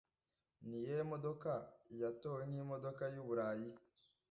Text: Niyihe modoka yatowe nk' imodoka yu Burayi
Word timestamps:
Niyihe 0.67 0.99
modoka 1.11 1.51
yatowe 2.01 2.41
nk' 2.49 2.59
imodoka 2.63 3.03
yu 3.13 3.23
Burayi 3.27 3.69